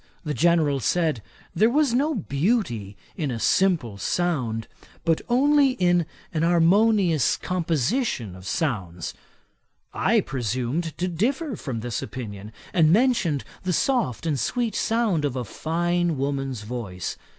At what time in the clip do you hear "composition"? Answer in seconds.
7.37-8.35